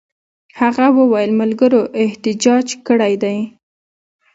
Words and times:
هغه 0.59 0.85
وویل 0.99 1.31
ملګرو 1.41 1.81
احتجاج 2.03 2.67
کړی 2.87 3.13
وو. 3.21 3.35